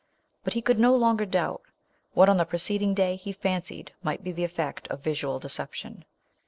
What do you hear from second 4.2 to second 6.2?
be the effect of visual deception.